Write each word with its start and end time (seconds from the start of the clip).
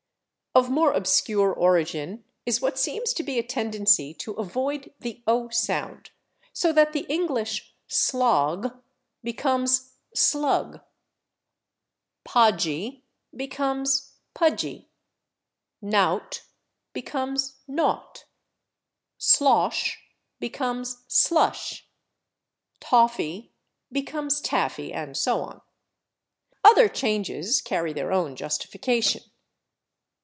Of 0.53 0.69
more 0.69 0.91
obscure 0.91 1.53
origin 1.53 2.25
is 2.45 2.59
what 2.59 2.77
seems 2.77 3.13
to 3.13 3.23
be 3.23 3.39
a 3.39 3.41
tendency 3.41 4.13
to 4.15 4.33
avoid 4.33 4.93
the 4.99 5.23
/o/ 5.25 5.51
sound, 5.53 6.11
so 6.51 6.73
that 6.73 6.91
the 6.91 7.05
English 7.07 7.73
/slog/ 7.87 8.77
becomes 9.23 9.93
/slug/, 10.13 10.81
/podgy/ 12.27 13.03
becomes 13.33 14.15
/pudgy/, 14.35 14.87
/nought/ 15.81 16.41
becomes 16.91 17.59
/naught/, 17.69 18.25
/slosh/ 19.17 19.95
becomes 20.41 20.97
/slush/, 21.07 21.83
/toffy/ 22.81 23.51
becomes 23.89 24.41
/taffy/, 24.41 24.93
and 24.93 25.15
so 25.15 25.39
on. 25.43 25.61
Other 26.61 26.89
changes 26.89 27.61
carry 27.61 27.93
their 27.93 28.11
own 28.11 28.35
justification. 28.35 29.23